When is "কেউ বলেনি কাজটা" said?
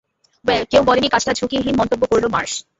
0.71-1.31